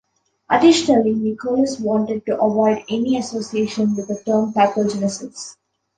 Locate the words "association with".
3.17-4.07